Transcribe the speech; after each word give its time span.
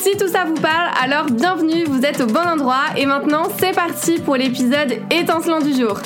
Si 0.00 0.16
tout 0.16 0.28
ça 0.28 0.46
vous 0.46 0.54
parle, 0.54 0.90
alors 0.98 1.26
bienvenue, 1.26 1.84
vous 1.84 2.06
êtes 2.06 2.22
au 2.22 2.26
bon 2.26 2.40
endroit 2.40 2.86
et 2.96 3.04
maintenant 3.04 3.50
c'est 3.58 3.74
parti 3.74 4.18
pour 4.18 4.34
l'épisode 4.34 4.92
étincelant 5.12 5.58
du 5.58 5.74
jour. 5.74 6.00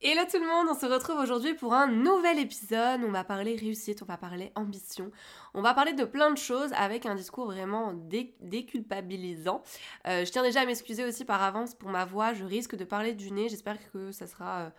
Hello 0.00 0.22
tout 0.30 0.38
le 0.38 0.46
monde, 0.46 0.68
on 0.70 0.78
se 0.78 0.86
retrouve 0.86 1.18
aujourd'hui 1.18 1.54
pour 1.54 1.74
un 1.74 1.88
nouvel 1.88 2.38
épisode. 2.38 3.00
On 3.04 3.10
va 3.10 3.24
parler 3.24 3.56
réussite, 3.56 4.00
on 4.02 4.04
va 4.04 4.16
parler 4.16 4.52
ambition, 4.54 5.10
on 5.54 5.60
va 5.60 5.74
parler 5.74 5.92
de 5.92 6.04
plein 6.04 6.30
de 6.30 6.38
choses 6.38 6.70
avec 6.76 7.04
un 7.04 7.16
discours 7.16 7.46
vraiment 7.46 7.94
déculpabilisant. 8.40 9.60
Euh, 10.06 10.24
je 10.24 10.30
tiens 10.30 10.44
déjà 10.44 10.60
à 10.60 10.64
m'excuser 10.64 11.04
aussi 11.04 11.24
par 11.24 11.42
avance 11.42 11.74
pour 11.74 11.90
ma 11.90 12.04
voix, 12.04 12.32
je 12.32 12.44
risque 12.44 12.76
de 12.76 12.84
parler 12.84 13.12
du 13.12 13.32
nez, 13.32 13.48
j'espère 13.48 13.78
que 13.92 14.12
ça 14.12 14.28
sera... 14.28 14.58
Euh, 14.60 14.70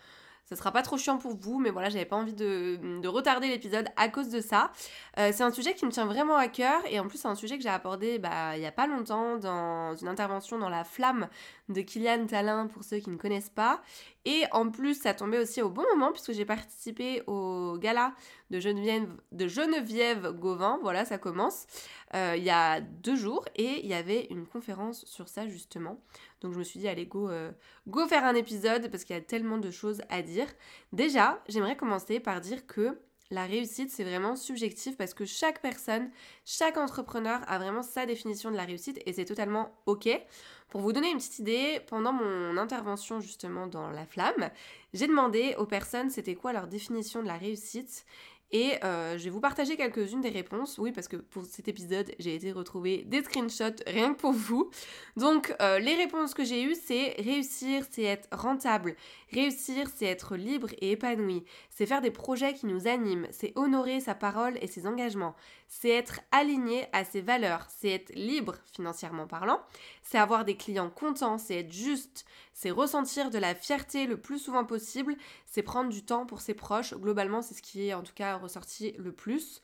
ça 0.50 0.56
sera 0.56 0.72
pas 0.72 0.82
trop 0.82 0.98
chiant 0.98 1.20
pour 1.20 1.36
vous, 1.36 1.60
mais 1.60 1.70
voilà, 1.70 1.90
j'avais 1.90 2.06
pas 2.06 2.16
envie 2.16 2.34
de, 2.34 3.08
retarder 3.08 3.48
l'épisode 3.48 3.88
à 3.98 4.10
cause 4.10 4.30
de 4.30 4.42
ça. 4.42 4.72
Euh, 5.20 5.30
c'est 5.32 5.44
un 5.44 5.52
sujet 5.52 5.76
qui 5.76 5.86
me 5.86 5.92
tient 5.92 6.08
vraiment 6.08 6.38
à 6.38 6.48
cœur 6.48 6.82
et 6.90 7.00
en 7.00 7.08
plus 7.08 7.20
c'est 7.20 7.28
un 7.28 7.36
sujet 7.36 7.58
que 7.58 7.64
j'ai 7.64 7.70
abordé 7.70 8.18
bah, 8.18 8.58
il 8.58 8.62
y 8.62 8.66
a 8.66 8.72
pas 8.72 8.88
longtemps 8.88 9.38
dans 9.38 9.96
une 9.96 10.08
intervention 10.08 10.58
dans 10.58 10.70
La 10.70 10.84
Flamme 10.84 11.28
de 11.70 11.82
Kylian 11.82 12.26
Talin 12.26 12.68
pour 12.68 12.84
ceux 12.84 12.98
qui 12.98 13.12
ne 13.12 13.18
connaissent 13.18 13.50
pas. 13.50 13.82
Et 14.26 14.44
en 14.52 14.70
plus 14.70 15.00
ça 15.00 15.14
tombait 15.14 15.40
aussi 15.40 15.62
au 15.62 15.70
bon 15.70 15.84
moment 15.94 16.12
puisque 16.12 16.34
j'ai 16.34 16.46
participé 16.46 17.22
au 17.28 17.78
gala 17.78 18.14
de 18.50 18.60
Geneviève, 18.60 19.08
de 19.32 19.48
Geneviève 19.48 20.32
Gauvin, 20.32 20.80
voilà 20.82 21.06
ça 21.06 21.18
commence, 21.18 21.68
euh, 22.16 22.36
il 22.38 22.44
y 22.44 22.50
a 22.50 22.82
deux 22.82 23.16
jours 23.16 23.46
et 23.56 23.82
il 23.84 23.88
y 23.88 23.94
avait 23.94 24.28
une 24.30 24.46
conférence 24.46 25.06
sur 25.06 25.28
ça 25.28 25.48
justement. 25.48 26.02
Donc 26.42 26.54
je 26.54 26.60
me 26.60 26.64
suis 26.64 26.80
dit, 26.80 26.88
allez, 26.88 27.06
go, 27.06 27.30
euh, 27.30 27.52
go 27.88 28.08
faire 28.08 28.26
un 28.26 28.36
épisode 28.36 28.90
parce 28.90 29.04
qu'il 29.04 29.16
y 29.16 29.20
a 29.20 29.22
tellement 29.22 29.58
de 29.58 29.72
choses 29.72 30.02
à 30.10 30.22
dire. 30.22 30.48
Déjà, 30.94 31.42
j'aimerais 31.48 31.76
commencer 31.76 32.20
par 32.20 32.42
dire 32.42 32.66
que 32.66 32.98
la 33.32 33.46
réussite, 33.46 33.92
c'est 33.92 34.04
vraiment 34.04 34.36
subjectif 34.36 34.98
parce 34.98 35.14
que 35.14 35.24
chaque 35.24 35.62
personne, 35.62 36.10
chaque 36.46 36.78
entrepreneur 36.78 37.40
a 37.48 37.60
vraiment 37.60 37.84
sa 37.84 38.08
définition 38.08 38.50
de 38.50 38.56
la 38.56 38.64
réussite 38.64 39.00
et 39.06 39.14
c'est 39.14 39.26
totalement 39.26 39.72
OK. 39.86 40.10
Pour 40.70 40.82
vous 40.82 40.94
donner 40.94 41.12
une 41.12 41.18
petite 41.18 41.38
idée, 41.38 41.80
pendant 41.88 42.12
mon 42.12 42.58
intervention 42.58 43.20
justement 43.20 43.68
dans 43.68 43.92
La 43.92 44.08
Flamme, 44.08 44.50
j'ai 44.94 45.06
demandé 45.06 45.54
aux 45.60 45.68
personnes 45.68 46.10
c'était 46.10 46.34
quoi 46.34 46.54
leur 46.54 46.68
définition 46.68 47.22
de 47.22 47.28
la 47.28 47.38
réussite 47.38 48.06
et 48.52 48.84
euh, 48.84 49.18
je 49.18 49.26
vais 49.26 49.30
vous 49.30 49.40
partager 49.40 49.78
quelques-unes 49.78 50.22
des 50.22 50.30
réponses. 50.30 50.80
Oui, 50.80 50.92
parce 50.92 51.08
que 51.08 51.18
pour 51.18 51.46
cet 51.46 51.68
épisode, 51.68 52.12
j'ai 52.18 52.34
été 52.34 52.52
retrouver 52.52 53.04
des 53.06 53.24
screenshots 53.24 53.84
rien 53.86 54.14
que 54.14 54.20
pour 54.20 54.32
vous. 54.32 54.72
Donc, 55.18 55.54
euh, 55.62 55.78
les 55.78 55.94
réponses 55.94 56.34
que 56.34 56.44
j'ai 56.44 56.64
eues, 56.64 56.76
c'est 56.76 57.16
réussir, 57.20 57.86
c'est 57.92 58.04
être 58.04 58.28
rentable. 58.32 58.96
Réussir, 59.32 59.88
c'est 59.96 60.08
être 60.08 60.36
libre 60.36 60.70
et 60.80 60.92
épanoui. 60.92 61.44
C'est 61.70 61.86
faire 61.86 62.02
des 62.02 62.10
projets 62.10 62.56
qui 62.56 62.66
nous 62.66 62.88
animent. 62.88 63.28
C'est 63.30 63.54
honorer 63.56 64.00
sa 64.00 64.16
parole 64.16 64.58
et 64.62 64.68
ses 64.68 64.88
engagements. 64.88 65.36
C'est 65.68 65.90
être 65.90 66.20
aligné 66.32 66.88
à 66.92 67.06
ses 67.06 67.22
valeurs. 67.22 67.68
C'est 67.70 67.90
être 67.90 68.12
libre 68.16 68.56
financièrement 68.74 69.28
parlant. 69.28 69.62
C'est 70.02 70.18
avoir 70.18 70.44
des 70.44 70.58
clients 70.58 70.90
contents. 70.90 71.38
C'est 71.38 71.60
être 71.60 71.72
juste. 71.72 72.26
C'est 72.54 72.72
ressentir 72.72 73.30
de 73.30 73.38
la 73.38 73.54
fierté 73.54 74.08
le 74.08 74.18
plus 74.18 74.40
souvent 74.40 74.66
possible. 74.66 75.16
C'est 75.46 75.62
prendre 75.62 75.90
du 75.90 76.04
temps 76.04 76.26
pour 76.26 76.42
ses 76.42 76.56
proches. 76.56 76.96
Globalement, 76.96 77.44
c'est 77.44 77.54
ce 77.54 77.62
qui 77.62 77.88
est 77.88 77.94
en 77.94 78.02
tout 78.02 78.14
cas 78.16 78.39
ressorti 78.40 78.94
le 78.98 79.12
plus. 79.12 79.62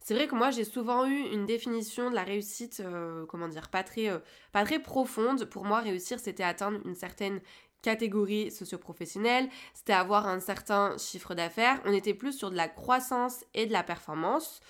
C'est 0.00 0.14
vrai 0.14 0.28
que 0.28 0.34
moi 0.34 0.50
j'ai 0.50 0.64
souvent 0.64 1.06
eu 1.06 1.18
une 1.32 1.44
définition 1.44 2.10
de 2.10 2.14
la 2.14 2.22
réussite, 2.22 2.80
euh, 2.80 3.26
comment 3.26 3.48
dire, 3.48 3.68
pas 3.68 3.82
très, 3.82 4.08
euh, 4.08 4.18
pas 4.52 4.64
très 4.64 4.78
profonde. 4.78 5.44
Pour 5.46 5.64
moi, 5.64 5.80
réussir, 5.80 6.20
c'était 6.20 6.44
atteindre 6.44 6.78
une 6.86 6.94
certaine 6.94 7.40
catégorie 7.82 8.50
socio-professionnelle, 8.50 9.48
c'était 9.74 9.92
avoir 9.92 10.26
un 10.26 10.40
certain 10.40 10.96
chiffre 10.98 11.34
d'affaires. 11.34 11.80
On 11.84 11.92
était 11.92 12.14
plus 12.14 12.32
sur 12.32 12.50
de 12.50 12.56
la 12.56 12.68
croissance 12.68 13.44
et 13.54 13.66
de 13.66 13.72
la 13.72 13.82
performance. 13.82 14.60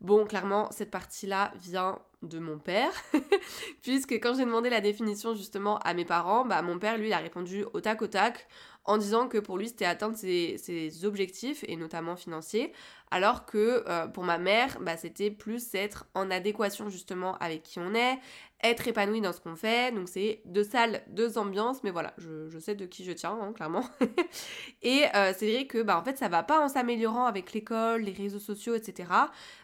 Bon, 0.00 0.26
clairement, 0.26 0.70
cette 0.72 0.90
partie-là 0.90 1.52
vient 1.56 1.98
de 2.22 2.38
mon 2.38 2.58
père, 2.58 2.92
puisque 3.82 4.12
quand 4.12 4.34
j'ai 4.34 4.44
demandé 4.44 4.70
la 4.70 4.80
définition 4.80 5.34
justement 5.34 5.78
à 5.78 5.94
mes 5.94 6.04
parents, 6.04 6.44
bah, 6.44 6.62
mon 6.62 6.78
père, 6.78 6.98
lui, 6.98 7.12
a 7.12 7.18
répondu 7.18 7.64
au 7.72 7.80
tac 7.80 8.02
au 8.02 8.06
tac 8.06 8.48
en 8.86 8.98
disant 8.98 9.28
que 9.28 9.38
pour 9.38 9.58
lui, 9.58 9.68
c'était 9.68 9.84
atteindre 9.84 10.16
ses, 10.16 11.04
objectifs, 11.04 11.64
et 11.66 11.76
notamment 11.76 12.16
financiers, 12.16 12.72
alors 13.10 13.44
que 13.44 13.84
euh, 13.88 14.06
pour 14.06 14.24
ma 14.24 14.38
mère, 14.38 14.78
bah, 14.80 14.96
c'était 14.96 15.30
plus 15.30 15.74
être 15.74 16.06
en 16.14 16.30
adéquation 16.30 16.88
justement 16.88 17.36
avec 17.38 17.62
qui 17.62 17.78
on 17.78 17.94
est, 17.94 18.18
être 18.62 18.88
épanoui 18.88 19.20
dans 19.20 19.32
ce 19.32 19.40
qu'on 19.40 19.56
fait. 19.56 19.92
Donc 19.92 20.08
c'est 20.08 20.40
deux 20.44 20.64
salles, 20.64 21.02
deux 21.08 21.36
ambiances, 21.38 21.82
mais 21.82 21.90
voilà, 21.90 22.14
je, 22.18 22.58
sais 22.58 22.74
de 22.74 22.86
qui 22.86 23.04
je 23.04 23.12
tiens, 23.12 23.36
hein, 23.40 23.52
clairement. 23.52 23.84
et 24.82 25.04
euh, 25.14 25.32
c'est 25.36 25.50
vrai 25.52 25.66
que 25.66 25.82
bah, 25.82 25.98
en 25.98 26.04
fait, 26.04 26.16
ça 26.16 26.28
va 26.28 26.42
pas 26.42 26.60
en 26.60 26.68
s'améliorant 26.68 27.26
avec 27.26 27.52
l'école, 27.52 28.02
les 28.02 28.12
réseaux 28.12 28.38
sociaux, 28.38 28.74
etc. 28.74 29.10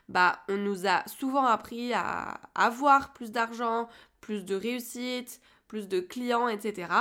Bah, 0.09 0.41
on 0.49 0.57
nous 0.57 0.87
a 0.87 1.07
souvent 1.07 1.47
appris 1.47 1.93
à 1.95 2.41
avoir 2.55 3.13
plus 3.13 3.31
d'argent, 3.31 3.89
plus 4.21 4.45
de 4.45 4.55
réussite, 4.55 5.41
plus 5.73 5.89
de 5.89 6.01
clients, 6.01 6.49
etc. 6.49 6.93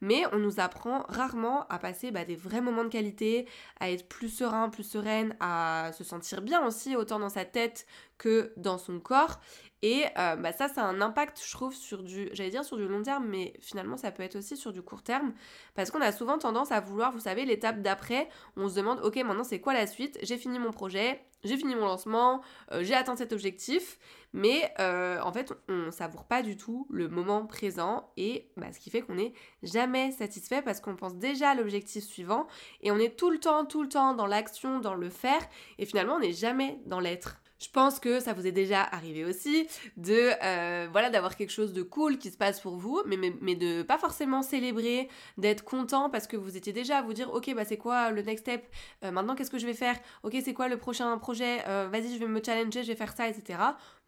Mais 0.00 0.22
on 0.32 0.38
nous 0.38 0.60
apprend 0.60 1.04
rarement 1.08 1.66
à 1.66 1.80
passer 1.80 2.12
bah, 2.12 2.24
des 2.24 2.36
vrais 2.36 2.60
moments 2.60 2.84
de 2.84 2.88
qualité, 2.88 3.48
à 3.80 3.90
être 3.90 4.08
plus 4.08 4.28
serein, 4.28 4.68
plus 4.68 4.84
sereine, 4.84 5.36
à 5.40 5.90
se 5.98 6.04
sentir 6.04 6.40
bien 6.40 6.64
aussi, 6.64 6.94
autant 6.94 7.18
dans 7.18 7.28
sa 7.28 7.44
tête 7.44 7.86
que 8.20 8.52
dans 8.56 8.78
son 8.78 9.00
corps. 9.00 9.40
Et 9.82 10.04
euh, 10.18 10.36
bah 10.36 10.52
ça, 10.52 10.68
ça 10.68 10.84
a 10.84 10.84
un 10.84 11.00
impact, 11.00 11.40
je 11.42 11.50
trouve, 11.52 11.74
sur 11.74 12.02
du, 12.02 12.28
j'allais 12.34 12.50
dire 12.50 12.66
sur 12.66 12.76
du 12.76 12.86
long 12.86 13.02
terme, 13.02 13.26
mais 13.26 13.54
finalement, 13.60 13.96
ça 13.96 14.12
peut 14.12 14.22
être 14.22 14.36
aussi 14.36 14.58
sur 14.58 14.74
du 14.74 14.82
court 14.82 15.02
terme, 15.02 15.32
parce 15.74 15.90
qu'on 15.90 16.02
a 16.02 16.12
souvent 16.12 16.36
tendance 16.36 16.70
à 16.70 16.80
vouloir, 16.80 17.12
vous 17.12 17.20
savez, 17.20 17.46
l'étape 17.46 17.80
d'après, 17.80 18.28
on 18.56 18.68
se 18.68 18.74
demande, 18.74 19.00
ok, 19.02 19.16
maintenant 19.16 19.42
c'est 19.42 19.60
quoi 19.60 19.72
la 19.72 19.86
suite? 19.86 20.18
J'ai 20.22 20.36
fini 20.36 20.58
mon 20.58 20.70
projet, 20.70 21.24
j'ai 21.44 21.56
fini 21.56 21.74
mon 21.74 21.86
lancement, 21.86 22.42
euh, 22.72 22.84
j'ai 22.84 22.92
atteint 22.92 23.16
cet 23.16 23.32
objectif, 23.32 23.98
mais 24.34 24.70
euh, 24.80 25.18
en 25.22 25.32
fait, 25.32 25.50
on 25.70 25.90
savoure 25.90 26.24
pas 26.24 26.42
du 26.42 26.58
tout 26.58 26.86
le 26.90 27.08
moment 27.08 27.46
présent, 27.46 28.12
et 28.18 28.50
bah, 28.58 28.70
ce 28.74 28.80
qui 28.80 28.90
fait 28.90 29.00
qu'on 29.00 29.14
n'est 29.14 29.32
jamais 29.62 30.12
satisfait 30.12 30.60
parce 30.60 30.82
qu'on 30.82 30.94
pense 30.94 31.14
déjà 31.16 31.52
à 31.52 31.54
l'objectif 31.54 32.04
suivant, 32.04 32.46
et 32.82 32.92
on 32.92 32.98
est 32.98 33.16
tout 33.16 33.30
le 33.30 33.38
temps, 33.38 33.64
tout 33.64 33.82
le 33.82 33.88
temps 33.88 34.12
dans 34.12 34.26
l'action, 34.26 34.78
dans 34.78 34.94
le 34.94 35.08
faire, 35.08 35.40
et 35.78 35.86
finalement, 35.86 36.16
on 36.16 36.20
n'est 36.20 36.34
jamais 36.34 36.82
dans 36.84 37.00
l'être. 37.00 37.40
Je 37.60 37.68
pense 37.68 38.00
que 38.00 38.20
ça 38.20 38.32
vous 38.32 38.46
est 38.46 38.52
déjà 38.52 38.82
arrivé 38.82 39.24
aussi 39.24 39.68
de 39.98 40.30
euh, 40.42 40.88
voilà 40.90 41.10
d'avoir 41.10 41.36
quelque 41.36 41.50
chose 41.50 41.74
de 41.74 41.82
cool 41.82 42.16
qui 42.16 42.30
se 42.30 42.38
passe 42.38 42.58
pour 42.58 42.76
vous, 42.76 43.02
mais, 43.06 43.18
mais, 43.18 43.34
mais 43.42 43.54
de 43.54 43.82
pas 43.82 43.98
forcément 43.98 44.42
célébrer, 44.42 45.08
d'être 45.36 45.62
content 45.62 46.08
parce 46.08 46.26
que 46.26 46.38
vous 46.38 46.56
étiez 46.56 46.72
déjà 46.72 46.98
à 46.98 47.02
vous 47.02 47.12
dire 47.12 47.32
ok 47.32 47.54
bah 47.54 47.66
c'est 47.66 47.76
quoi 47.76 48.10
le 48.12 48.22
next 48.22 48.44
step, 48.44 48.66
euh, 49.04 49.10
maintenant 49.10 49.34
qu'est-ce 49.34 49.50
que 49.50 49.58
je 49.58 49.66
vais 49.66 49.74
faire, 49.74 49.98
ok 50.22 50.36
c'est 50.42 50.54
quoi 50.54 50.68
le 50.68 50.78
prochain 50.78 51.16
projet, 51.18 51.58
euh, 51.68 51.86
vas-y 51.92 52.14
je 52.14 52.18
vais 52.18 52.28
me 52.28 52.42
challenger, 52.42 52.82
je 52.82 52.88
vais 52.88 52.96
faire 52.96 53.14
ça, 53.14 53.28
etc. 53.28 53.58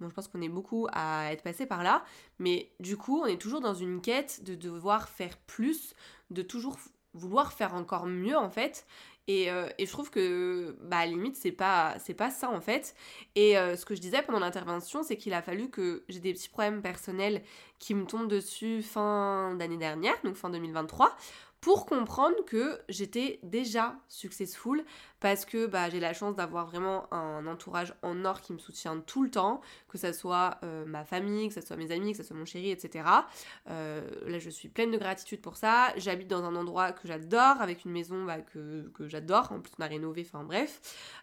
Bon 0.01 0.09
je 0.09 0.15
pense 0.15 0.29
qu'on 0.29 0.41
est 0.41 0.49
beaucoup 0.49 0.87
à 0.93 1.31
être 1.33 1.43
passé 1.43 1.67
par 1.67 1.83
là, 1.83 2.05
mais 2.39 2.73
du 2.81 2.97
coup 2.97 3.21
on 3.21 3.27
est 3.27 3.41
toujours 3.41 3.61
dans 3.61 3.75
une 3.75 4.01
quête 4.01 4.43
de 4.45 4.55
devoir 4.55 5.11
faire 5.11 5.37
plus, 5.47 5.95
de 6.31 6.41
toujours 6.41 6.79
vouloir 7.15 7.53
faire 7.53 7.75
encore 7.75 8.07
mieux 8.07 8.37
en 8.37 8.51
fait 8.51 8.87
euh, 9.31 9.69
et, 9.79 9.87
je 9.87 9.91
trouve 9.91 10.11
que, 10.11 10.77
bah, 10.83 10.99
à 10.99 11.07
la 11.07 11.13
limite, 11.13 11.37
c'est 11.37 11.53
pas, 11.53 11.97
pas 12.17 12.31
ça 12.31 12.51
en 12.51 12.61
fait. 12.61 12.95
Et 13.35 13.57
euh, 13.57 13.77
ce 13.77 13.85
que 13.85 13.95
je 13.95 14.01
disais 14.01 14.23
pendant 14.23 14.41
l'intervention, 14.41 15.03
c'est 15.03 15.17
qu'il 15.17 15.33
a 15.35 15.43
fallu 15.43 15.71
que 15.71 16.05
j'ai 16.09 16.21
des 16.21 16.33
petits 16.33 16.49
problèmes 16.49 16.83
personnels 16.83 17.43
qui 17.79 17.95
me 17.95 18.05
tombent 18.05 18.29
dessus 18.29 18.83
fin 18.83 19.55
d'année 19.59 19.77
dernière, 19.77 20.15
donc 20.25 20.37
fin 20.37 20.51
2023, 20.51 21.17
pour 21.63 21.87
comprendre 21.87 22.35
que 22.45 22.81
j'étais 22.89 23.39
déjà 23.45 23.95
successful 24.09 24.85
parce 25.21 25.45
que 25.45 25.67
bah, 25.67 25.89
j'ai 25.89 26.01
la 26.01 26.13
chance 26.13 26.35
d'avoir 26.35 26.67
vraiment 26.67 27.07
un 27.15 27.47
entourage 27.47 27.95
en 28.03 28.25
or 28.25 28.41
qui 28.41 28.53
me 28.53 28.59
soutient 28.59 28.99
tout 28.99 29.23
le 29.23 29.31
temps, 29.31 29.61
que 29.89 29.97
ce 29.97 30.13
soit 30.13 30.59
euh, 30.65 30.85
ma 30.85 31.05
famille, 31.05 31.47
que 31.47 31.55
ce 31.55 31.61
soit 31.61 31.77
mes 31.77 31.93
amis, 31.93 32.11
que 32.11 32.19
ce 32.19 32.25
soit 32.25 32.37
mon 32.37 32.45
chéri, 32.45 32.73
etc. 32.73 33.05
Euh, 33.71 34.03
là, 34.27 34.41
je 34.41 34.51
suis 34.51 34.69
pleine 34.69 34.91
de 34.91 34.99
gratitude 34.99 35.41
pour 35.41 35.57
ça. 35.57 35.93
J'habite 35.97 36.27
dans 36.27 36.43
un 36.43 36.57
endroit 36.57 36.91
que 36.91 37.07
j'adore, 37.07 37.61
avec 37.61 37.85
une 37.85 37.93
maison 37.93 38.25
bah, 38.25 38.41
que, 38.41 38.91
j'adore. 39.07 39.53
En 39.53 39.61
plus, 39.61 39.73
on 39.79 39.83
a 39.83 39.87
rénové, 39.87 40.27
enfin 40.27 40.43
bref. 40.43 40.81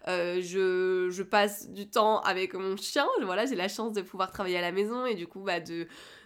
Euh, 0.07 0.39
je, 0.41 1.21
passe 1.23 1.69
du 1.69 1.89
temps 1.89 2.21
avec 2.21 2.53
mon 2.53 2.77
chien. 2.77 3.07
Voilà, 3.23 3.45
j'ai 3.45 3.55
la 3.55 3.67
chance 3.67 3.91
de 3.91 4.01
pouvoir 4.01 4.31
travailler 4.31 4.57
à 4.57 4.61
la 4.61 4.71
maison 4.71 5.05
et 5.05 5.15
du 5.15 5.27
coup, 5.27 5.41
bah, 5.41 5.59
de 5.59 5.85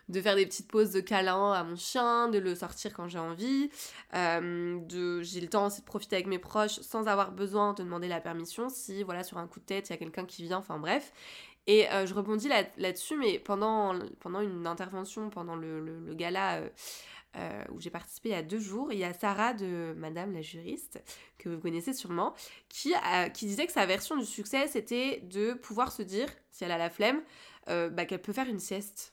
de 0.10 0.22
faire 0.22 0.36
des 0.36 0.46
petites 0.46 0.70
pauses 0.70 0.92
de 0.92 1.00
câlin 1.00 1.54
à 1.54 1.64
mon 1.64 1.76
chien, 1.76 2.28
de 2.30 2.40
le 2.40 2.56
sortir 2.56 2.94
quand 2.94 3.08
j'ai 3.08 3.20
envie, 3.20 3.70
euh, 4.14 4.80
de 4.82 5.22
j'ai 5.22 5.42
le 5.42 5.48
temps 5.48 5.68
aussi 5.68 5.82
de 5.82 5.86
profiter 5.86 6.16
avec 6.16 6.28
mes 6.28 6.40
proches 6.40 6.80
sans 6.82 7.08
avoir 7.08 7.32
besoin 7.32 7.74
de 7.74 7.84
demander 7.84 8.08
la 8.08 8.20
permission 8.20 8.70
si 8.70 9.04
voilà 9.04 9.24
sur 9.24 9.38
un 9.38 9.48
coup 9.48 9.60
de 9.60 9.66
tête 9.66 9.90
il 9.90 9.94
y 9.94 9.96
a 9.96 9.98
quelqu'un 9.98 10.26
qui 10.26 10.44
vient, 10.44 10.58
enfin 10.58 10.80
bref. 10.80 11.12
Et 11.66 11.90
euh, 11.92 12.06
je 12.06 12.14
rebondis 12.14 12.50
là-dessus, 12.50 13.16
mais 13.16 13.40
pendant, 13.40 13.98
pendant 14.20 14.42
une 14.42 14.68
intervention, 14.68 15.30
pendant 15.30 15.56
le, 15.56 15.80
le, 15.80 16.14
gala 16.14 16.62
euh, 17.38 17.64
où 17.72 17.80
j'ai 17.80 17.90
participé 17.90 18.30
il 18.30 18.32
y 18.34 18.36
a 18.36 18.44
deux 18.44 18.60
jours, 18.60 18.92
il 18.92 19.00
y 19.00 19.06
a 19.06 19.14
Sarah 19.14 19.54
de 19.54 19.94
Madame 19.96 20.34
la 20.34 20.42
juriste, 20.42 21.02
que 21.38 21.48
vous 21.48 21.62
connaissez 21.62 21.94
sûrement, 21.94 22.34
qui, 22.68 22.94
qui 23.34 23.46
disait 23.46 23.66
que 23.66 23.72
sa 23.72 23.86
version 23.86 24.18
du 24.18 24.26
succès, 24.26 24.68
c'était 24.68 25.22
de 25.24 25.54
pouvoir 25.54 25.94
se 25.94 26.02
dire, 26.02 26.28
si 26.52 26.66
elle 26.66 26.72
a 26.72 26.78
la 26.78 26.90
flemme, 26.90 27.22
bah, 27.68 28.04
qu'elle 28.06 28.22
peut 28.22 28.34
faire 28.34 28.50
une 28.50 28.60
sieste. 28.60 29.13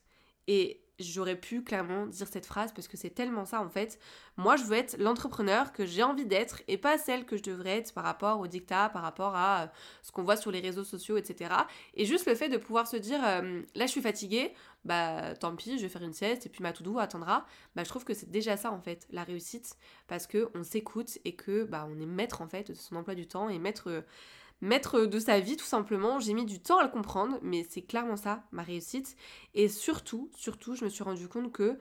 Et 0.52 0.80
j'aurais 0.98 1.36
pu 1.36 1.62
clairement 1.62 2.06
dire 2.06 2.26
cette 2.26 2.44
phrase 2.44 2.72
parce 2.72 2.88
que 2.88 2.96
c'est 2.96 3.10
tellement 3.10 3.44
ça 3.44 3.60
en 3.60 3.68
fait. 3.68 4.00
Moi, 4.36 4.56
je 4.56 4.64
veux 4.64 4.76
être 4.76 4.98
l'entrepreneur 4.98 5.72
que 5.72 5.86
j'ai 5.86 6.02
envie 6.02 6.26
d'être 6.26 6.60
et 6.66 6.76
pas 6.76 6.98
celle 6.98 7.24
que 7.24 7.36
je 7.36 7.44
devrais 7.44 7.78
être 7.78 7.94
par 7.94 8.02
rapport 8.02 8.40
au 8.40 8.48
dictat, 8.48 8.88
par 8.88 9.02
rapport 9.02 9.36
à 9.36 9.62
euh, 9.62 9.66
ce 10.02 10.10
qu'on 10.10 10.24
voit 10.24 10.36
sur 10.36 10.50
les 10.50 10.58
réseaux 10.58 10.82
sociaux, 10.82 11.16
etc. 11.16 11.54
Et 11.94 12.04
juste 12.04 12.26
le 12.26 12.34
fait 12.34 12.48
de 12.48 12.56
pouvoir 12.56 12.88
se 12.88 12.96
dire, 12.96 13.20
euh, 13.24 13.62
là, 13.76 13.86
je 13.86 13.92
suis 13.92 14.02
fatiguée, 14.02 14.52
bah 14.84 15.36
tant 15.36 15.54
pis, 15.54 15.78
je 15.78 15.82
vais 15.82 15.88
faire 15.88 16.02
une 16.02 16.12
sieste 16.12 16.46
et 16.46 16.48
puis 16.48 16.64
ma 16.64 16.72
to-do 16.72 16.98
attendra. 16.98 17.46
Bah, 17.76 17.84
je 17.84 17.88
trouve 17.88 18.04
que 18.04 18.12
c'est 18.12 18.28
déjà 18.28 18.56
ça 18.56 18.72
en 18.72 18.80
fait, 18.80 19.06
la 19.12 19.22
réussite, 19.22 19.76
parce 20.08 20.26
que 20.26 20.50
on 20.56 20.64
s'écoute 20.64 21.18
et 21.24 21.36
que 21.36 21.62
bah 21.62 21.86
on 21.88 22.00
est 22.00 22.06
maître 22.06 22.42
en 22.42 22.48
fait 22.48 22.72
de 22.72 22.74
son 22.74 22.96
emploi 22.96 23.14
du 23.14 23.28
temps 23.28 23.48
et 23.48 23.60
maître 23.60 23.88
euh, 23.88 24.02
maître 24.60 25.06
de 25.06 25.18
sa 25.18 25.40
vie 25.40 25.56
tout 25.56 25.64
simplement. 25.64 26.18
J'ai 26.18 26.34
mis 26.34 26.44
du 26.44 26.60
temps 26.60 26.78
à 26.78 26.84
le 26.84 26.90
comprendre, 26.90 27.38
mais 27.42 27.66
c'est 27.68 27.82
clairement 27.82 28.16
ça, 28.16 28.44
ma 28.52 28.62
réussite. 28.62 29.16
Et 29.54 29.68
surtout, 29.68 30.30
surtout, 30.36 30.74
je 30.74 30.84
me 30.84 30.90
suis 30.90 31.04
rendu 31.04 31.28
compte 31.28 31.52
que 31.52 31.78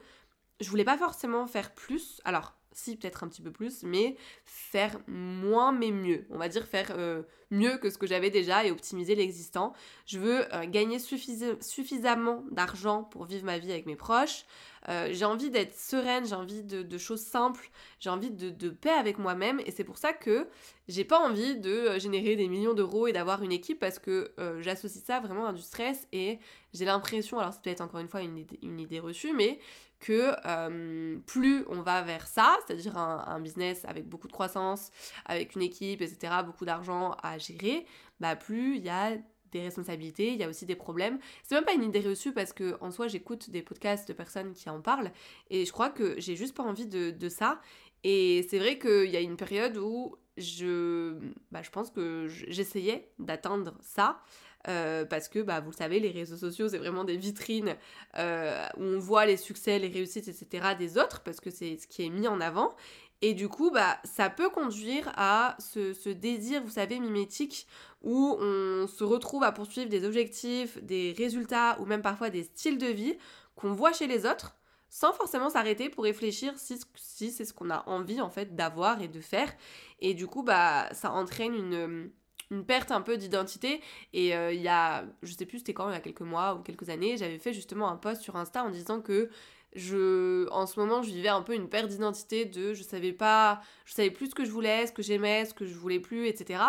je 0.60 0.68
voulais 0.68 0.84
pas 0.84 0.98
forcément 0.98 1.46
faire 1.46 1.74
plus. 1.74 2.20
Alors, 2.24 2.59
si 2.72 2.96
peut-être 2.96 3.24
un 3.24 3.28
petit 3.28 3.42
peu 3.42 3.50
plus, 3.50 3.82
mais 3.82 4.16
faire 4.44 4.98
moins 5.06 5.72
mais 5.72 5.90
mieux. 5.90 6.26
On 6.30 6.38
va 6.38 6.48
dire 6.48 6.66
faire 6.66 6.92
euh, 6.96 7.22
mieux 7.50 7.78
que 7.78 7.90
ce 7.90 7.98
que 7.98 8.06
j'avais 8.06 8.30
déjà 8.30 8.64
et 8.64 8.70
optimiser 8.70 9.14
l'existant. 9.14 9.72
Je 10.06 10.18
veux 10.18 10.54
euh, 10.54 10.66
gagner 10.66 10.98
suffisamment 10.98 12.44
d'argent 12.50 13.02
pour 13.04 13.24
vivre 13.24 13.44
ma 13.44 13.58
vie 13.58 13.72
avec 13.72 13.86
mes 13.86 13.96
proches. 13.96 14.44
Euh, 14.88 15.08
j'ai 15.12 15.26
envie 15.26 15.50
d'être 15.50 15.76
sereine, 15.76 16.24
j'ai 16.24 16.34
envie 16.34 16.62
de, 16.62 16.98
choses 16.98 17.20
simples, 17.20 17.70
j'ai 17.98 18.08
envie 18.08 18.30
de, 18.30 18.70
paix 18.70 18.88
avec 18.90 19.18
moi-même 19.18 19.60
et 19.66 19.72
c'est 19.72 19.84
pour 19.84 19.98
ça 19.98 20.14
que 20.14 20.48
j'ai 20.88 21.04
pas 21.04 21.18
envie 21.18 21.56
de 21.56 21.98
générer 21.98 22.34
des 22.34 22.48
millions 22.48 22.72
d'euros 22.72 23.06
et 23.06 23.12
d'avoir 23.12 23.42
une 23.42 23.52
équipe 23.52 23.78
parce 23.78 23.98
que 23.98 24.32
j'associe 24.60 25.04
ça 25.04 25.20
vraiment 25.20 25.44
à 25.44 25.52
du 25.52 25.60
stress 25.60 26.08
et 26.12 26.38
j'ai 26.72 26.86
l'impression, 26.86 27.38
alors 27.38 27.52
c'est 27.52 27.60
peut-être 27.60 27.82
encore 27.82 28.00
une 28.00 28.08
fois 28.08 28.22
une 28.22 28.80
idée 28.80 29.00
reçue, 29.00 29.34
mais 29.34 29.58
que 30.00 30.32
euh, 30.46 31.18
plus 31.26 31.64
on 31.68 31.82
va 31.82 32.02
vers 32.02 32.26
ça, 32.26 32.56
c'est-à-dire 32.66 32.96
un, 32.96 33.40
business 33.40 33.84
avec 33.84 34.08
beaucoup 34.08 34.26
de 34.26 34.32
croissance, 34.32 34.90
avec 35.26 35.54
une 35.54 35.62
équipe, 35.62 36.00
etc., 36.02 36.32
beaucoup 36.44 36.64
d'argent 36.64 37.16
à 37.22 37.38
gérer, 37.38 37.86
bah 38.18 38.36
plus 38.36 38.76
il 38.76 38.84
y 38.84 38.88
a 38.88 39.16
des 39.52 39.62
responsabilités, 39.62 40.32
il 40.32 40.38
y 40.38 40.44
a 40.44 40.48
aussi 40.48 40.66
des 40.66 40.76
problèmes. 40.76 41.18
C'est 41.42 41.54
même 41.54 41.64
pas 41.64 41.72
une 41.72 41.82
idée 41.82 42.00
reçue 42.00 42.32
parce 42.32 42.52
que 42.52 42.76
en 42.80 42.90
soi 42.90 43.08
j'écoute 43.08 43.50
des 43.50 43.62
podcasts 43.62 44.08
de 44.08 44.12
personnes 44.12 44.52
qui 44.52 44.70
en 44.70 44.80
parlent 44.80 45.10
et 45.50 45.64
je 45.64 45.72
crois 45.72 45.90
que 45.90 46.18
j'ai 46.20 46.36
juste 46.36 46.54
pas 46.54 46.62
envie 46.62 46.86
de, 46.86 47.28
ça. 47.28 47.60
Et 48.02 48.46
c'est 48.48 48.58
vrai 48.58 48.78
qu'il 48.78 49.10
y 49.10 49.16
a 49.16 49.20
une 49.20 49.36
période 49.36 49.76
où 49.76 50.16
je, 50.36 51.14
bah, 51.50 51.62
je 51.62 51.70
pense 51.70 51.90
que 51.90 52.26
j'essayais 52.28 53.10
d'atteindre 53.18 53.74
ça. 53.82 54.22
Euh, 54.68 55.04
parce 55.06 55.28
que 55.28 55.38
bah, 55.38 55.60
vous 55.60 55.70
le 55.70 55.76
savez, 55.76 56.00
les 56.00 56.10
réseaux 56.10 56.36
sociaux, 56.36 56.68
c'est 56.68 56.78
vraiment 56.78 57.04
des 57.04 57.16
vitrines 57.16 57.76
euh, 58.18 58.66
où 58.76 58.82
on 58.82 58.98
voit 58.98 59.24
les 59.26 59.36
succès, 59.36 59.78
les 59.78 59.88
réussites, 59.88 60.28
etc. 60.28 60.74
des 60.78 60.98
autres, 60.98 61.20
parce 61.22 61.40
que 61.40 61.50
c'est 61.50 61.78
ce 61.78 61.86
qui 61.86 62.04
est 62.04 62.10
mis 62.10 62.28
en 62.28 62.40
avant. 62.40 62.74
Et 63.22 63.34
du 63.34 63.48
coup, 63.48 63.70
bah, 63.70 63.98
ça 64.04 64.30
peut 64.30 64.48
conduire 64.48 65.12
à 65.16 65.56
ce, 65.58 66.08
désir, 66.10 66.62
vous 66.62 66.70
savez, 66.70 66.98
mimétique, 66.98 67.66
où 68.02 68.36
on 68.40 68.86
se 68.86 69.04
retrouve 69.04 69.42
à 69.44 69.52
poursuivre 69.52 69.88
des 69.88 70.04
objectifs, 70.04 70.82
des 70.82 71.14
résultats, 71.16 71.78
ou 71.80 71.86
même 71.86 72.02
parfois 72.02 72.30
des 72.30 72.44
styles 72.44 72.78
de 72.78 72.86
vie 72.86 73.16
qu'on 73.56 73.72
voit 73.72 73.92
chez 73.92 74.06
les 74.06 74.24
autres, 74.24 74.56
sans 74.88 75.12
forcément 75.12 75.50
s'arrêter 75.50 75.90
pour 75.90 76.04
réfléchir 76.04 76.54
si, 76.56 76.80
si 76.96 77.30
c'est 77.30 77.44
ce 77.44 77.52
qu'on 77.52 77.70
a 77.70 77.86
envie, 77.86 78.20
en 78.20 78.30
fait, 78.30 78.56
d'avoir 78.56 79.02
et 79.02 79.08
de 79.08 79.20
faire. 79.20 79.52
Et 80.00 80.14
du 80.14 80.26
coup, 80.26 80.42
bah, 80.42 80.88
ça 80.92 81.12
entraîne 81.12 81.54
une 81.54 82.10
une 82.50 82.64
perte 82.64 82.90
un 82.90 83.00
peu 83.00 83.16
d'identité. 83.16 83.80
Et 84.12 84.36
euh, 84.36 84.52
il 84.52 84.60
y 84.60 84.68
a, 84.68 85.04
je 85.22 85.32
sais 85.32 85.46
plus 85.46 85.58
c'était 85.58 85.74
quand, 85.74 85.88
il 85.88 85.94
y 85.94 85.96
a 85.96 86.00
quelques 86.00 86.20
mois 86.20 86.54
ou 86.54 86.62
quelques 86.62 86.88
années, 86.88 87.16
j'avais 87.16 87.38
fait 87.38 87.52
justement 87.52 87.90
un 87.90 87.96
post 87.96 88.22
sur 88.22 88.36
Insta 88.36 88.64
en 88.64 88.70
disant 88.70 89.00
que 89.00 89.30
je, 89.74 90.48
en 90.50 90.66
ce 90.66 90.80
moment, 90.80 91.02
je 91.02 91.10
vivais 91.10 91.28
un 91.28 91.42
peu 91.42 91.54
une 91.54 91.68
perte 91.68 91.88
d'identité 91.88 92.44
de, 92.44 92.74
je 92.74 92.82
savais 92.82 93.12
pas, 93.12 93.60
je 93.84 93.94
savais 93.94 94.10
plus 94.10 94.30
ce 94.30 94.34
que 94.34 94.44
je 94.44 94.50
voulais, 94.50 94.86
ce 94.86 94.92
que 94.92 95.02
j'aimais, 95.02 95.44
ce 95.44 95.54
que 95.54 95.64
je 95.64 95.74
voulais 95.74 96.00
plus, 96.00 96.26
etc. 96.26 96.62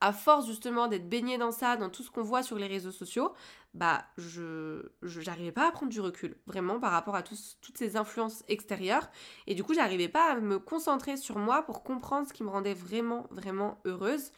À 0.00 0.12
force 0.12 0.46
justement 0.46 0.88
d'être 0.88 1.08
baignée 1.08 1.38
dans 1.38 1.52
ça, 1.52 1.76
dans 1.76 1.88
tout 1.88 2.02
ce 2.02 2.10
qu'on 2.10 2.22
voit 2.22 2.42
sur 2.42 2.56
les 2.56 2.66
réseaux 2.66 2.90
sociaux, 2.90 3.32
bah, 3.74 4.04
je, 4.16 4.82
j'arrivais 5.02 5.52
pas 5.52 5.68
à 5.68 5.70
prendre 5.70 5.92
du 5.92 6.00
recul, 6.00 6.36
vraiment, 6.46 6.80
par 6.80 6.90
rapport 6.90 7.14
à 7.14 7.22
toutes 7.22 7.76
ces 7.76 7.96
influences 7.96 8.42
extérieures. 8.48 9.08
Et 9.46 9.54
du 9.54 9.62
coup, 9.62 9.74
j'arrivais 9.74 10.08
pas 10.08 10.32
à 10.32 10.34
me 10.36 10.58
concentrer 10.58 11.16
sur 11.16 11.38
moi 11.38 11.62
pour 11.62 11.84
comprendre 11.84 12.26
ce 12.26 12.32
qui 12.32 12.42
me 12.42 12.48
rendait 12.48 12.74
vraiment, 12.74 13.26
vraiment 13.30 13.78
heureuse. 13.84 14.32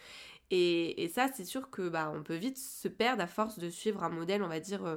Et, 0.50 1.10
ça, 1.14 1.28
c'est 1.32 1.44
sûr 1.44 1.70
que 1.70 1.88
bah, 1.88 2.12
on 2.14 2.22
peut 2.22 2.34
vite 2.34 2.58
se 2.58 2.88
perdre 2.88 3.22
à 3.22 3.26
force 3.26 3.58
de 3.58 3.70
suivre 3.70 4.02
un 4.02 4.08
modèle, 4.08 4.42
on 4.42 4.48
va 4.48 4.58
dire, 4.58 4.84
euh, 4.84 4.96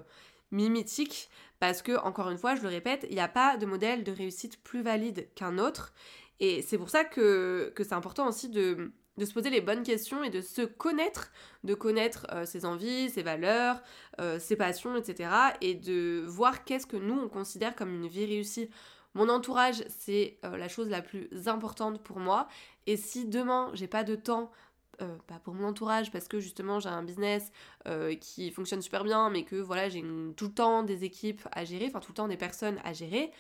mimétique, 0.52 1.30
parce 1.60 1.82
que, 1.82 1.98
encore 2.00 2.32
une 2.32 2.38
fois, 2.38 2.56
je 2.56 2.62
le 2.64 2.70
répète, 2.70 3.06
il 3.10 3.16
n'y 3.16 3.22
a 3.22 3.28
pas 3.28 3.58
de 3.58 3.66
modèle 3.66 4.04
de 4.04 4.12
réussite 4.12 4.62
plus 4.64 4.82
valide 4.82 5.28
qu'un 5.36 5.60
autre. 5.60 5.94
Et 6.40 6.64
c'est 6.64 6.78
pour 6.78 6.90
ça 6.90 7.06
que, 7.06 7.72
c'est 7.78 7.94
important 7.94 8.28
aussi 8.28 8.50
de, 8.50 8.92
se 9.20 9.32
poser 9.32 9.52
les 9.52 9.62
bonnes 9.62 9.84
questions 9.84 10.24
et 10.24 10.32
de 10.32 10.42
se 10.42 10.64
connaître, 10.64 11.32
de 11.64 11.76
connaître 11.76 12.26
euh, 12.32 12.46
ses 12.46 12.66
envies, 12.66 13.12
ses 13.12 13.22
valeurs, 13.22 13.82
euh, 14.20 14.40
ses 14.40 14.56
passions, 14.56 14.96
etc. 14.96 15.30
Et 15.62 15.76
de 15.76 16.24
voir 16.28 16.66
qu'est-ce 16.66 16.88
que 16.88 16.98
nous, 16.98 17.20
on 17.20 17.30
considère 17.30 17.76
comme 17.76 17.94
une 17.94 18.08
vie 18.08 18.26
réussie. 18.26 18.72
Mon 19.14 19.30
entourage, 19.30 19.84
c'est 19.90 20.40
la 20.42 20.68
chose 20.68 20.90
la 20.90 21.04
plus 21.04 21.30
importante 21.46 22.02
pour 22.02 22.20
moi. 22.20 22.48
Et 22.88 22.98
si 22.98 23.26
demain, 23.26 23.70
j'ai 23.76 23.86
pas 23.86 24.04
de 24.04 24.16
temps 24.16 24.52
euh, 25.02 25.18
pas 25.28 25.40
pour 25.40 25.54
mon 25.54 25.68
entourage 25.68 26.12
parce 26.12 26.28
que 26.28 26.40
justement 26.40 26.80
j'ai 26.80 26.90
un 26.90 27.04
business 27.04 27.52
euh, 27.88 28.16
qui 28.16 28.52
fonctionne 28.52 28.82
super 28.82 29.04
bien 29.04 29.30
mais 29.30 29.44
que 29.44 29.56
voilà 29.56 29.90
j'ai 29.90 30.04
tout 30.36 30.46
le 30.46 30.54
temps 30.54 30.84
des 30.84 31.04
équipes 31.04 31.42
à 31.52 31.66
gérer, 31.66 31.88
enfin 31.88 32.00
tout 32.00 32.12
le 32.12 32.16
temps 32.16 32.28
des 32.28 32.38
personnes 32.38 32.80
à 32.84 32.94
gérer, 32.94 33.32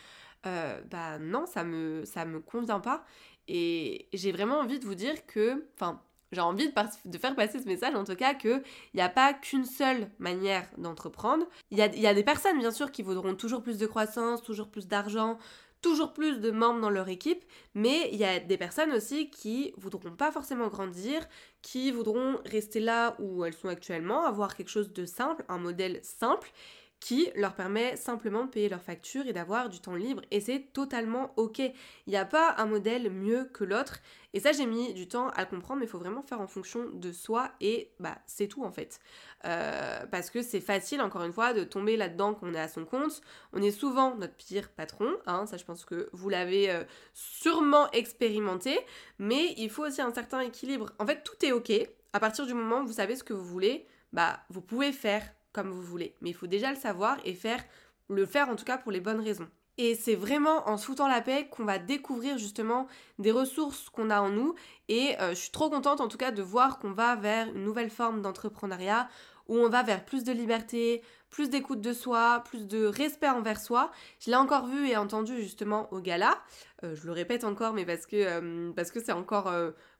euh, 0.45 0.81
bah 0.89 1.19
non 1.19 1.45
ça 1.45 1.63
me 1.63 2.03
ça 2.05 2.25
me 2.25 2.39
convient 2.39 2.79
pas 2.79 3.05
et 3.47 4.07
j'ai 4.13 4.31
vraiment 4.31 4.59
envie 4.59 4.79
de 4.79 4.85
vous 4.85 4.95
dire 4.95 5.25
que 5.27 5.65
enfin 5.75 6.01
j'ai 6.31 6.41
envie 6.41 6.67
de, 6.67 6.73
de, 7.05 7.17
faire 7.19 7.35
passer 7.35 7.59
ce 7.59 7.65
message 7.65 7.93
en 7.93 8.03
tout 8.03 8.15
cas 8.15 8.33
qu'il 8.33 8.63
n'y 8.95 9.01
a 9.01 9.09
pas 9.09 9.33
qu'une 9.33 9.65
seule 9.65 10.09
manière 10.17 10.67
d'entreprendre. 10.79 11.45
Il 11.69 11.77
y 11.77 11.83
a, 11.83 11.95
y 11.95 12.07
a 12.07 12.13
des 12.15 12.23
personnes 12.23 12.57
bien 12.57 12.71
sûr 12.71 12.91
qui 12.91 13.03
voudront 13.03 13.35
toujours 13.35 13.61
plus 13.61 13.77
de 13.77 13.85
croissance, 13.85 14.41
toujours 14.41 14.69
plus 14.69 14.87
d'argent, 14.87 15.37
toujours 15.83 16.13
plus 16.13 16.39
de 16.39 16.49
membres 16.49 16.81
dans 16.81 16.89
leur 16.89 17.09
équipe, 17.09 17.43
mais 17.75 18.09
il 18.11 18.17
y 18.17 18.23
a 18.23 18.39
des 18.39 18.57
personnes 18.57 18.91
aussi 18.93 19.29
qui 19.29 19.73
voudront 19.77 20.15
pas 20.15 20.31
forcément 20.31 20.69
grandir, 20.69 21.27
qui 21.61 21.91
voudront 21.91 22.39
rester 22.45 22.79
là 22.79 23.15
où 23.19 23.45
elles 23.45 23.53
sont 23.53 23.67
actuellement, 23.67 24.25
avoir 24.25 24.55
quelque 24.55 24.69
chose 24.69 24.91
de 24.91 25.05
simple, 25.05 25.45
un 25.49 25.59
modèle 25.59 25.99
simple, 26.01 26.51
qui 27.03 27.29
leur 27.35 27.53
permet 27.53 27.97
simplement 27.97 28.45
de 28.45 28.49
payer 28.49 28.69
leurs 28.69 28.81
factures 28.81 29.27
et 29.27 29.33
d'avoir 29.33 29.67
du 29.67 29.81
temps 29.81 29.93
libre. 29.93 30.21
Et 30.31 30.39
c'est 30.39 30.71
totalement 30.71 31.33
ok. 31.35 31.59
Il 31.59 31.73
n'y 32.07 32.15
a 32.15 32.23
pas 32.23 32.55
un 32.57 32.65
modèle 32.65 33.11
mieux 33.11 33.43
que 33.43 33.65
l'autre. 33.65 33.99
Et 34.33 34.39
ça, 34.39 34.53
j'ai 34.53 34.65
mis 34.65 34.93
du 34.93 35.09
temps 35.09 35.27
à 35.31 35.41
le 35.41 35.47
comprendre, 35.47 35.81
mais 35.81 35.85
il 35.85 35.89
faut 35.89 35.97
vraiment 35.97 36.21
faire 36.21 36.39
en 36.39 36.47
fonction 36.47 36.85
de 36.93 37.11
soi. 37.11 37.51
Et 37.59 37.91
bah, 37.99 38.19
c'est 38.25 38.47
tout 38.47 38.63
en 38.63 38.71
fait. 38.71 39.01
Euh, 39.43 40.05
parce 40.11 40.29
que 40.29 40.41
c'est 40.41 40.61
facile, 40.61 41.01
encore 41.01 41.25
une 41.25 41.33
fois, 41.33 41.51
de 41.51 41.65
tomber 41.65 41.97
là-dedans 41.97 42.35
quand 42.35 42.47
on 42.47 42.53
est 42.53 42.59
à 42.59 42.69
son 42.69 42.85
compte. 42.85 43.19
On 43.51 43.61
est 43.61 43.71
souvent 43.71 44.15
notre 44.15 44.35
pire 44.35 44.69
patron. 44.69 45.11
Hein, 45.25 45.45
ça, 45.45 45.57
je 45.57 45.65
pense 45.65 45.83
que 45.83 46.07
vous 46.13 46.29
l'avez 46.29 46.71
euh, 46.71 46.85
sûrement 47.13 47.91
expérimenté. 47.91 48.79
Mais 49.19 49.55
il 49.57 49.69
faut 49.69 49.85
aussi 49.85 50.01
un 50.01 50.13
certain 50.13 50.39
équilibre. 50.39 50.93
En 50.99 51.05
fait, 51.05 51.21
tout 51.25 51.45
est 51.45 51.51
ok. 51.51 51.69
À 52.13 52.21
partir 52.21 52.45
du 52.45 52.53
moment 52.53 52.79
où 52.79 52.87
vous 52.87 52.93
savez 52.93 53.17
ce 53.17 53.25
que 53.25 53.33
vous 53.33 53.43
voulez, 53.43 53.87
bah, 54.13 54.39
vous 54.49 54.61
pouvez 54.61 54.93
faire 54.93 55.29
comme 55.53 55.69
vous 55.69 55.81
voulez. 55.81 56.15
Mais 56.21 56.31
il 56.31 56.35
faut 56.35 56.47
déjà 56.47 56.71
le 56.71 56.77
savoir 56.77 57.17
et 57.23 57.33
faire 57.33 57.63
le 58.09 58.25
faire 58.25 58.49
en 58.49 58.55
tout 58.55 58.65
cas 58.65 58.77
pour 58.77 58.91
les 58.91 58.99
bonnes 58.99 59.21
raisons. 59.21 59.47
Et 59.77 59.95
c'est 59.95 60.15
vraiment 60.15 60.67
en 60.69 60.77
se 60.77 61.07
la 61.07 61.21
paix 61.21 61.47
qu'on 61.49 61.65
va 61.65 61.79
découvrir 61.79 62.37
justement 62.37 62.87
des 63.17 63.31
ressources 63.31 63.89
qu'on 63.89 64.11
a 64.11 64.21
en 64.21 64.29
nous. 64.29 64.53
Et 64.87 65.19
euh, 65.19 65.29
je 65.29 65.35
suis 65.35 65.51
trop 65.51 65.69
contente 65.69 65.99
en 65.99 66.07
tout 66.07 66.17
cas 66.17 66.31
de 66.31 66.43
voir 66.43 66.77
qu'on 66.77 66.91
va 66.91 67.15
vers 67.15 67.47
une 67.47 67.63
nouvelle 67.63 67.89
forme 67.89 68.21
d'entrepreneuriat 68.21 69.09
où 69.47 69.57
on 69.57 69.69
va 69.69 69.83
vers 69.83 70.05
plus 70.05 70.23
de 70.23 70.31
liberté, 70.31 71.01
plus 71.29 71.49
d'écoute 71.49 71.81
de 71.81 71.93
soi, 71.93 72.43
plus 72.45 72.67
de 72.67 72.85
respect 72.85 73.29
envers 73.29 73.59
soi. 73.59 73.91
Je 74.19 74.29
l'ai 74.29 74.37
encore 74.37 74.67
vu 74.67 74.87
et 74.87 74.95
entendu 74.97 75.35
justement 75.41 75.91
au 75.91 75.99
gala. 75.99 76.39
Euh, 76.83 76.95
je 76.95 77.05
le 77.05 77.11
répète 77.11 77.43
encore, 77.43 77.73
mais 77.73 77.85
parce 77.85 78.05
que 78.05 78.15
euh, 78.15 78.71
c'est 78.85 79.11
encore 79.11 79.51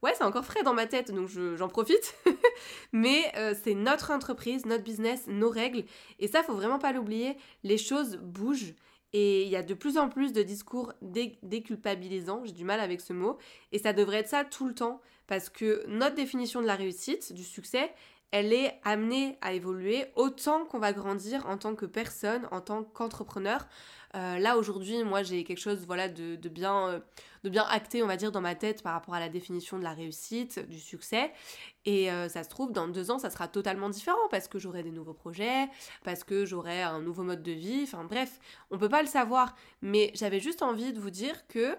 ouais 0.04 0.14
c'est 0.16 0.24
encore 0.24 0.46
frais 0.46 0.64
dans 0.64 0.74
ma 0.74 0.86
tête, 0.86 1.12
donc 1.12 1.28
j'en 1.28 1.68
profite. 1.68 2.16
mais 2.94 3.32
c'est 3.64 3.74
notre 3.74 4.12
entreprise, 4.12 4.66
notre 4.66 4.84
business, 4.84 5.26
nos 5.28 5.50
règles, 5.50 5.84
et 6.20 6.28
ça 6.28 6.44
faut 6.44 6.54
vraiment 6.54 6.80
pas 6.80 6.94
l'oublier. 6.94 7.38
Les 7.64 7.78
choses 7.78 8.18
bougent 8.18 8.74
Et 9.14 9.44
il 9.44 9.50
y 9.50 9.56
a 9.56 9.64
de 9.64 9.74
plus 9.74 9.98
en 9.98 10.10
plus 10.10 10.34
de 10.34 10.44
discours 10.44 10.94
déculpabilisants, 11.02 12.44
j'ai 12.46 12.52
du 12.52 12.66
mal 12.66 12.80
avec 12.80 13.02
ce 13.02 13.14
mot, 13.14 13.38
et 13.72 13.80
ça 13.80 13.94
devrait 13.94 14.18
être 14.18 14.30
ça 14.30 14.44
tout 14.44 14.68
le 14.68 14.74
temps, 14.74 15.02
parce 15.28 15.50
que 15.50 15.84
notre 15.88 16.16
définition 16.16 16.62
de 16.62 16.68
la 16.68 16.76
réussite, 16.76 17.34
du 17.34 17.44
succès, 17.44 17.92
elle 18.32 18.52
est 18.54 18.80
amenée 18.84 19.38
à 19.42 19.54
évoluer 19.54 20.06
autant 20.16 20.66
qu'on 20.66 20.80
va 20.80 20.92
grandir 20.94 21.46
en 21.48 21.58
tant 21.58 21.76
que 21.76 21.86
personne, 21.86 22.48
en 22.52 22.62
tant 22.62 22.84
qu'entrepreneur. 22.84 23.68
Euh, 24.16 24.38
là 24.38 24.58
aujourd'hui, 24.58 25.04
moi 25.04 25.24
j'ai 25.24 25.44
quelque 25.44 25.60
chose 25.60 25.86
voilà 25.88 26.08
de, 26.08 26.36
bien 26.48 26.88
euh, 26.88 27.00
de 27.44 27.50
bien 27.50 27.66
acté, 27.70 28.04
on 28.04 28.08
va 28.08 28.16
dire, 28.16 28.32
dans 28.32 28.42
ma 28.42 28.54
tête 28.56 28.84
par 28.84 28.94
rapport 28.94 29.16
à 29.16 29.20
la 29.20 29.30
définition 29.30 29.78
de 29.78 29.84
la 29.84 29.94
réussite, 29.94 30.60
du 30.68 30.80
succès. 30.80 31.32
Et 31.86 32.12
euh, 32.12 32.30
ça 32.30 32.44
se 32.44 32.50
trouve, 32.50 32.72
dans 32.72 32.88
deux 32.88 33.12
ans, 33.12 33.20
ça 33.20 33.30
sera 33.30 33.48
totalement 33.48 33.90
différent 33.90 34.28
parce 34.30 34.48
que 34.48 34.60
j'aurai 34.60 34.84
des 34.84 34.92
nouveaux 34.92 35.14
projets, 35.14 35.68
parce 36.04 36.24
que 36.24 36.46
j'aurai 36.46 36.82
un 36.84 37.02
nouveau 37.02 37.24
mode 37.24 37.44
de 37.44 37.52
vie. 37.52 37.82
Enfin 37.84 38.04
bref, 38.04 38.40
on 38.72 38.78
peut 38.78 38.90
pas 38.90 39.02
le 39.02 39.08
savoir. 39.08 39.56
Mais 39.82 40.12
j'avais 40.14 40.40
juste 40.40 40.62
envie 40.62 40.94
de 40.94 41.00
vous 41.00 41.10
dire 41.10 41.48
que 41.48 41.76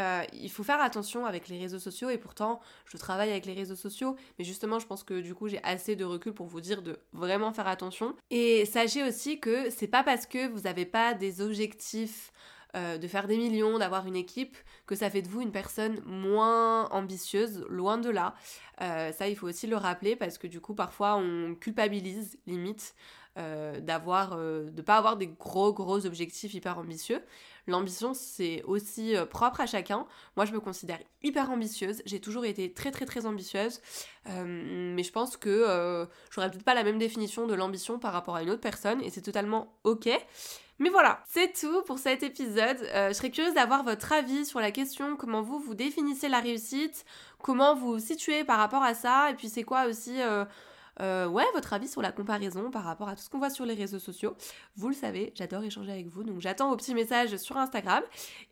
euh, 0.00 0.22
il 0.32 0.50
faut 0.50 0.64
faire 0.64 0.80
attention 0.80 1.24
avec 1.24 1.48
les 1.48 1.58
réseaux 1.58 1.78
sociaux 1.78 2.10
et 2.10 2.18
pourtant 2.18 2.60
je 2.86 2.96
travaille 2.96 3.30
avec 3.30 3.46
les 3.46 3.52
réseaux 3.52 3.76
sociaux 3.76 4.16
mais 4.38 4.44
justement 4.44 4.80
je 4.80 4.86
pense 4.86 5.04
que 5.04 5.20
du 5.20 5.34
coup 5.34 5.46
j'ai 5.46 5.62
assez 5.62 5.94
de 5.94 6.04
recul 6.04 6.32
pour 6.32 6.46
vous 6.46 6.60
dire 6.60 6.82
de 6.82 6.98
vraiment 7.12 7.52
faire 7.52 7.68
attention 7.68 8.16
et 8.30 8.64
sachez 8.66 9.04
aussi 9.04 9.38
que 9.38 9.70
c'est 9.70 9.86
pas 9.86 10.02
parce 10.02 10.26
que 10.26 10.48
vous 10.48 10.62
n'avez 10.62 10.84
pas 10.84 11.14
des 11.14 11.40
objectifs 11.40 12.32
euh, 12.76 12.98
de 12.98 13.06
faire 13.06 13.28
des 13.28 13.36
millions, 13.36 13.78
d'avoir 13.78 14.04
une 14.08 14.16
équipe, 14.16 14.56
que 14.84 14.96
ça 14.96 15.08
fait 15.08 15.22
de 15.22 15.28
vous 15.28 15.40
une 15.40 15.52
personne 15.52 16.00
moins 16.04 16.86
ambitieuse, 16.86 17.64
loin 17.68 17.98
de 17.98 18.10
là. 18.10 18.34
Euh, 18.80 19.12
ça, 19.12 19.28
il 19.28 19.36
faut 19.36 19.46
aussi 19.46 19.68
le 19.68 19.76
rappeler 19.76 20.16
parce 20.16 20.38
que 20.38 20.48
du 20.48 20.60
coup, 20.60 20.74
parfois, 20.74 21.14
on 21.14 21.54
culpabilise, 21.54 22.36
limite, 22.48 22.96
euh, 23.38 23.80
d'avoir, 23.80 24.36
de 24.36 24.82
pas 24.82 24.96
avoir 24.96 25.16
des 25.16 25.26
gros, 25.26 25.72
gros 25.72 26.06
objectifs 26.06 26.54
hyper 26.54 26.78
ambitieux. 26.78 27.20
L'ambition, 27.66 28.12
c'est 28.12 28.62
aussi 28.64 29.14
propre 29.30 29.60
à 29.60 29.66
chacun. 29.66 30.06
Moi, 30.36 30.44
je 30.44 30.52
me 30.52 30.60
considère 30.60 30.98
hyper 31.22 31.50
ambitieuse. 31.50 32.02
J'ai 32.04 32.20
toujours 32.20 32.44
été 32.44 32.72
très, 32.72 32.90
très, 32.90 33.06
très 33.06 33.24
ambitieuse. 33.24 33.80
mais 34.26 35.02
je 35.02 35.12
pense 35.12 35.36
que 35.38 36.06
j'aurais 36.30 36.50
peut-être 36.50 36.64
pas 36.64 36.74
la 36.74 36.84
même 36.84 36.98
définition 36.98 37.46
de 37.46 37.54
l'ambition 37.54 37.98
par 37.98 38.12
rapport 38.12 38.36
à 38.36 38.42
une 38.42 38.50
autre 38.50 38.60
personne 38.60 39.00
et 39.00 39.08
c'est 39.08 39.22
totalement 39.22 39.78
ok. 39.84 40.10
Mais 40.80 40.88
voilà, 40.88 41.22
c'est 41.28 41.52
tout 41.52 41.82
pour 41.82 41.98
cet 41.98 42.22
épisode. 42.24 42.78
Euh, 42.94 43.08
je 43.08 43.12
serais 43.14 43.30
curieuse 43.30 43.54
d'avoir 43.54 43.84
votre 43.84 44.12
avis 44.12 44.44
sur 44.44 44.58
la 44.58 44.72
question 44.72 45.16
comment 45.16 45.40
vous 45.40 45.60
vous 45.60 45.74
définissez 45.74 46.28
la 46.28 46.40
réussite, 46.40 47.04
comment 47.40 47.76
vous 47.76 47.92
vous 47.92 47.98
situez 48.00 48.42
par 48.42 48.58
rapport 48.58 48.82
à 48.82 48.94
ça, 48.94 49.30
et 49.30 49.34
puis 49.34 49.48
c'est 49.48 49.62
quoi 49.62 49.86
aussi 49.86 50.20
euh, 50.20 50.44
euh, 51.00 51.26
ouais, 51.26 51.44
votre 51.54 51.72
avis 51.72 51.88
sur 51.88 52.02
la 52.02 52.12
comparaison 52.12 52.70
par 52.70 52.84
rapport 52.84 53.08
à 53.08 53.16
tout 53.16 53.22
ce 53.22 53.30
qu'on 53.30 53.38
voit 53.38 53.50
sur 53.50 53.64
les 53.64 53.74
réseaux 53.74 53.98
sociaux. 53.98 54.36
Vous 54.76 54.88
le 54.88 54.94
savez, 54.94 55.32
j'adore 55.34 55.62
échanger 55.62 55.92
avec 55.92 56.08
vous, 56.08 56.24
donc 56.24 56.40
j'attends 56.40 56.70
vos 56.70 56.76
petits 56.76 56.94
messages 56.94 57.36
sur 57.36 57.56
Instagram. 57.56 58.02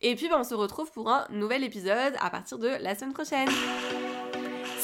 Et 0.01 0.15
puis 0.15 0.29
ben, 0.29 0.39
on 0.41 0.45
se 0.45 0.55
retrouve 0.55 0.91
pour 0.93 1.11
un 1.11 1.27
nouvel 1.31 1.65
épisode 1.65 2.15
à 2.21 2.31
partir 2.31 2.59
de 2.59 2.69
la 2.69 2.95
semaine 2.95 3.13
prochaine. 3.13 3.49